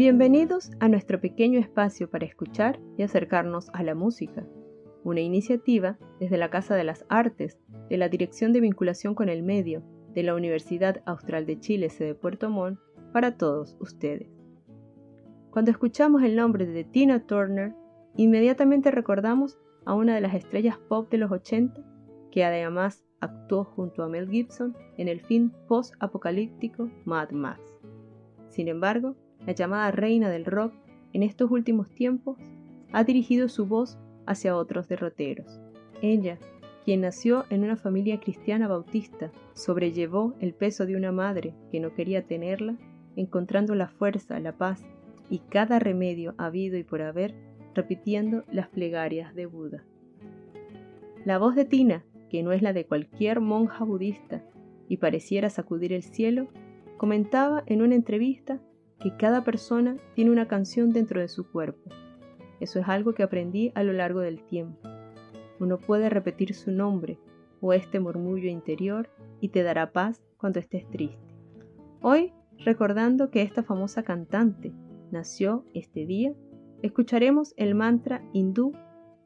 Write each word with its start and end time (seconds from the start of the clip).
Bienvenidos 0.00 0.70
a 0.80 0.88
nuestro 0.88 1.20
pequeño 1.20 1.60
espacio 1.60 2.08
para 2.08 2.24
escuchar 2.24 2.80
y 2.96 3.02
acercarnos 3.02 3.68
a 3.74 3.82
la 3.82 3.94
música, 3.94 4.46
una 5.04 5.20
iniciativa 5.20 5.98
desde 6.18 6.38
la 6.38 6.48
Casa 6.48 6.74
de 6.74 6.84
las 6.84 7.04
Artes 7.10 7.58
de 7.90 7.98
la 7.98 8.08
Dirección 8.08 8.54
de 8.54 8.60
Vinculación 8.60 9.14
con 9.14 9.28
el 9.28 9.42
Medio 9.42 9.82
de 10.14 10.22
la 10.22 10.34
Universidad 10.34 11.02
Austral 11.04 11.44
de 11.44 11.60
Chile, 11.60 11.90
sede 11.90 12.14
Puerto 12.14 12.48
Montt, 12.48 12.80
para 13.12 13.36
todos 13.36 13.76
ustedes. 13.78 14.30
Cuando 15.50 15.70
escuchamos 15.70 16.22
el 16.22 16.34
nombre 16.34 16.64
de 16.64 16.84
Tina 16.84 17.26
Turner, 17.26 17.74
inmediatamente 18.16 18.90
recordamos 18.90 19.58
a 19.84 19.92
una 19.92 20.14
de 20.14 20.22
las 20.22 20.32
estrellas 20.32 20.78
pop 20.88 21.10
de 21.10 21.18
los 21.18 21.30
80, 21.30 21.78
que 22.30 22.42
además 22.42 23.04
actuó 23.20 23.64
junto 23.64 24.02
a 24.02 24.08
Mel 24.08 24.30
Gibson 24.30 24.74
en 24.96 25.08
el 25.08 25.20
film 25.20 25.52
post-apocalíptico 25.68 26.90
Mad 27.04 27.32
Max. 27.32 27.60
Sin 28.48 28.68
embargo, 28.68 29.14
la 29.46 29.52
llamada 29.52 29.90
reina 29.90 30.28
del 30.28 30.44
rock, 30.44 30.74
en 31.12 31.22
estos 31.22 31.50
últimos 31.50 31.90
tiempos, 31.90 32.38
ha 32.92 33.04
dirigido 33.04 33.48
su 33.48 33.66
voz 33.66 33.98
hacia 34.26 34.56
otros 34.56 34.88
derroteros. 34.88 35.60
Ella, 36.02 36.38
quien 36.84 37.02
nació 37.02 37.44
en 37.50 37.64
una 37.64 37.76
familia 37.76 38.20
cristiana 38.20 38.68
bautista, 38.68 39.30
sobrellevó 39.54 40.34
el 40.40 40.54
peso 40.54 40.86
de 40.86 40.96
una 40.96 41.12
madre 41.12 41.54
que 41.70 41.80
no 41.80 41.94
quería 41.94 42.26
tenerla, 42.26 42.76
encontrando 43.16 43.74
la 43.74 43.88
fuerza, 43.88 44.40
la 44.40 44.56
paz 44.56 44.84
y 45.28 45.38
cada 45.40 45.78
remedio 45.78 46.34
habido 46.38 46.76
y 46.78 46.84
por 46.84 47.02
haber, 47.02 47.34
repitiendo 47.74 48.44
las 48.50 48.68
plegarias 48.68 49.34
de 49.34 49.46
Buda. 49.46 49.84
La 51.24 51.38
voz 51.38 51.54
de 51.54 51.64
Tina, 51.64 52.04
que 52.30 52.42
no 52.42 52.52
es 52.52 52.62
la 52.62 52.72
de 52.72 52.86
cualquier 52.86 53.40
monja 53.40 53.84
budista 53.84 54.42
y 54.88 54.96
pareciera 54.96 55.50
sacudir 55.50 55.92
el 55.92 56.02
cielo, 56.02 56.48
comentaba 56.96 57.62
en 57.66 57.82
una 57.82 57.94
entrevista 57.94 58.60
que 59.00 59.16
cada 59.16 59.42
persona 59.44 59.96
tiene 60.14 60.30
una 60.30 60.46
canción 60.46 60.90
dentro 60.90 61.20
de 61.20 61.28
su 61.28 61.50
cuerpo. 61.50 61.90
Eso 62.60 62.78
es 62.78 62.88
algo 62.88 63.14
que 63.14 63.22
aprendí 63.22 63.72
a 63.74 63.82
lo 63.82 63.92
largo 63.92 64.20
del 64.20 64.42
tiempo. 64.42 64.88
Uno 65.58 65.78
puede 65.78 66.10
repetir 66.10 66.54
su 66.54 66.70
nombre 66.70 67.18
o 67.60 67.72
este 67.72 68.00
murmullo 68.00 68.48
interior 68.48 69.10
y 69.40 69.48
te 69.48 69.62
dará 69.62 69.92
paz 69.92 70.22
cuando 70.36 70.58
estés 70.58 70.88
triste. 70.90 71.34
Hoy, 72.02 72.32
recordando 72.64 73.30
que 73.30 73.42
esta 73.42 73.62
famosa 73.62 74.02
cantante 74.02 74.72
nació 75.10 75.64
este 75.74 76.06
día, 76.06 76.34
escucharemos 76.82 77.54
el 77.56 77.74
mantra 77.74 78.22
hindú 78.32 78.72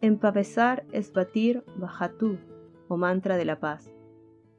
Empavesar 0.00 0.84
Esbatir 0.92 1.64
Bajatú 1.76 2.38
o 2.88 2.96
mantra 2.96 3.36
de 3.36 3.44
la 3.44 3.58
paz, 3.58 3.90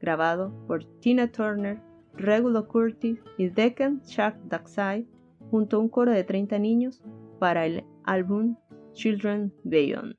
grabado 0.00 0.52
por 0.66 0.84
Tina 1.00 1.30
Turner 1.30 1.80
Regulo 2.16 2.66
Curtis 2.66 3.18
y 3.38 3.48
Deacon 3.48 4.00
Chuck 4.02 4.34
Daxai, 4.48 5.06
junto 5.50 5.76
a 5.76 5.80
un 5.80 5.88
coro 5.88 6.12
de 6.12 6.24
30 6.24 6.58
niños, 6.58 7.02
para 7.38 7.66
el 7.66 7.84
álbum 8.04 8.56
Children 8.94 9.52
Beyond. 9.64 10.16